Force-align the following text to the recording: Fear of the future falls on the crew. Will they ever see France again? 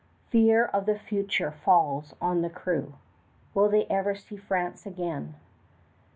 Fear 0.31 0.65
of 0.65 0.87
the 0.87 0.97
future 0.97 1.51
falls 1.51 2.15
on 2.19 2.41
the 2.41 2.49
crew. 2.49 2.95
Will 3.53 3.69
they 3.69 3.85
ever 3.85 4.15
see 4.15 4.35
France 4.35 4.87
again? 4.87 5.35